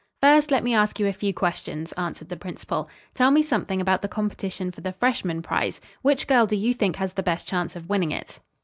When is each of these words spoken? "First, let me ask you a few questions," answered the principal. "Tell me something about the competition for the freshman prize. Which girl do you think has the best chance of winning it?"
"First, 0.19 0.49
let 0.49 0.63
me 0.63 0.73
ask 0.73 0.99
you 0.99 1.05
a 1.05 1.13
few 1.13 1.31
questions," 1.31 1.91
answered 1.91 2.29
the 2.29 2.35
principal. 2.35 2.89
"Tell 3.13 3.29
me 3.29 3.43
something 3.43 3.79
about 3.79 4.01
the 4.01 4.07
competition 4.07 4.71
for 4.71 4.81
the 4.81 4.93
freshman 4.93 5.43
prize. 5.43 5.79
Which 6.01 6.25
girl 6.25 6.47
do 6.47 6.55
you 6.55 6.73
think 6.73 6.95
has 6.95 7.13
the 7.13 7.21
best 7.21 7.47
chance 7.47 7.75
of 7.75 7.87
winning 7.87 8.09
it?" 8.11 8.39